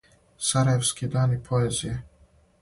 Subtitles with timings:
[0.47, 1.95] Сарајевски дани поезије.